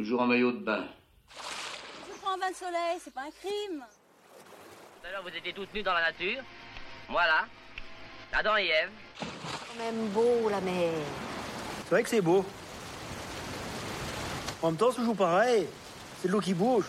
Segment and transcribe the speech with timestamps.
[0.00, 0.86] Toujours en maillot de bain.
[1.36, 3.84] Je prends un bain de soleil, c'est pas un crime.
[3.84, 6.42] Tout à l'heure, vous étiez toutes nues dans la nature.
[7.10, 7.44] Voilà.
[8.32, 8.88] Adam et Ève.
[9.18, 10.90] quand même beau la mer.
[11.84, 12.46] C'est vrai que c'est beau.
[14.62, 15.66] En même temps, c'est toujours pareil.
[16.22, 16.86] C'est de l'eau qui bouge.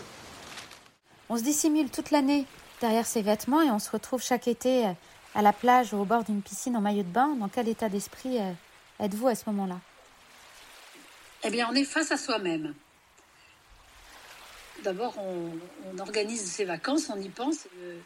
[1.28, 2.46] On se dissimule toute l'année
[2.80, 4.92] derrière ses vêtements et on se retrouve chaque été euh,
[5.34, 7.36] à la plage ou au bord d'une piscine en maillot de bain.
[7.38, 8.52] Dans quel état d'esprit euh,
[9.00, 9.80] êtes-vous à ce moment-là?
[11.44, 12.72] Eh bien, on est face à soi-même.
[14.82, 17.66] D'abord, on, organise ses vacances, on y pense.
[17.82, 17.98] Euh,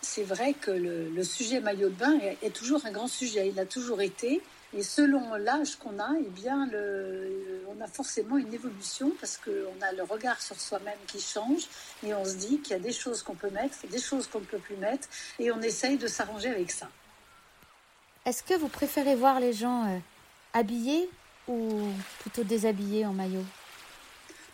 [0.00, 3.48] C'est vrai que le, sujet maillot de bain est, toujours un grand sujet.
[3.48, 4.40] Il a toujours été.
[4.74, 6.68] Et selon l'âge qu'on a, eh bien,
[7.68, 11.68] on a forcément une évolution parce qu'on a le regard sur soi-même qui change
[12.02, 14.40] et on se dit qu'il y a des choses qu'on peut mettre, des choses qu'on
[14.40, 15.08] ne peut plus mettre
[15.38, 16.88] et on essaye de s'arranger avec ça.
[18.24, 19.98] Est-ce que vous préférez voir les gens euh,
[20.54, 21.10] habillés
[21.48, 21.88] ou
[22.20, 23.44] plutôt déshabillés en maillot?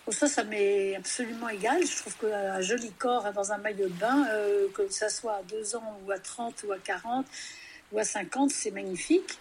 [0.09, 1.85] Bon, ça, ça m'est absolument égal.
[1.87, 5.43] Je trouve qu'un joli corps dans un maillot de bain, euh, que ça soit à
[5.43, 7.27] 2 ans ou à 30 ou à 40
[7.93, 9.39] ou à 50, c'est magnifique.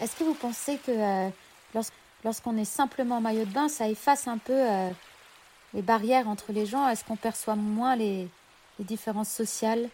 [0.00, 1.28] Est-ce que vous pensez que euh,
[1.74, 1.84] lors-
[2.22, 4.88] lorsqu'on est simplement en maillot de bain, ça efface un peu euh,
[5.74, 6.86] les barrières entre les gens?
[6.88, 8.28] Est-ce qu'on perçoit moins les
[8.78, 9.88] différences sociales?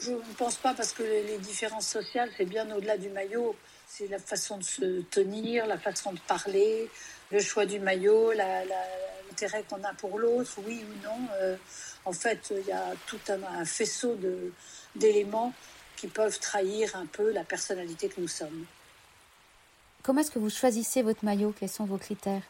[0.00, 3.56] Je ne pense pas parce que les les différences sociales, c'est bien au-delà du maillot.
[3.86, 6.90] C'est la façon de se tenir, la façon de parler,
[7.30, 11.18] le choix du maillot, l'intérêt qu'on a pour l'autre, oui ou non.
[11.40, 11.56] Euh,
[12.04, 14.16] en fait, il y a tout un, un faisceau
[14.94, 15.52] d'éléments
[15.96, 18.66] qui peuvent trahir un peu la personnalité que nous sommes.
[20.02, 21.54] Comment est-ce que vous choisissez votre maillot?
[21.58, 22.42] Quels sont vos critères?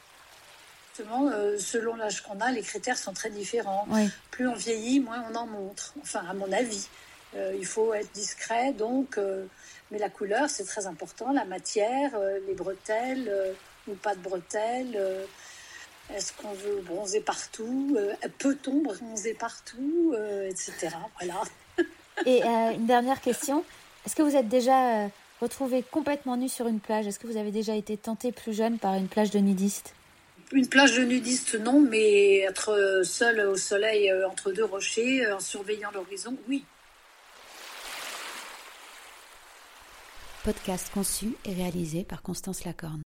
[0.97, 3.87] Justement, euh, selon l'âge qu'on a, les critères sont très différents.
[3.91, 4.09] Oui.
[4.33, 5.95] Plus on vieillit, moins on en montre.
[6.03, 6.89] Enfin, à mon avis.
[7.37, 9.19] Euh, il faut être discret, donc.
[9.19, 9.45] euh,
[9.91, 11.33] mais la couleur, c'est très important.
[11.33, 13.33] La matière, euh, les bretelles
[13.87, 14.99] ou pas de bretelles.
[16.15, 17.97] Est-ce qu'on veut bronzer partout
[18.39, 20.15] Peut-on bronzer partout
[20.47, 20.73] Etc.
[21.19, 21.43] Voilà.
[22.27, 23.65] Et une dernière question.
[24.05, 25.09] Est-ce que vous êtes déjà
[25.41, 27.07] retrouvé complètement nu sur une plage?
[27.07, 29.95] Est-ce que vous avez déjà été tenté plus jeune par une plage de nudistes?
[30.53, 35.91] Une plage de nudistes, non, mais être seul au soleil entre deux rochers, en surveillant
[35.93, 36.63] l'horizon, oui.
[40.49, 43.03] Podcast conçu et réalisé par Constance Lacorne.